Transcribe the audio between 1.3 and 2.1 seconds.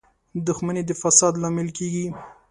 لامل کېږي.